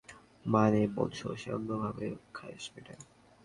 [0.45, 3.01] মানে, বলছো, সে অন্যভাবে নিজের খায়েশ মেটায়?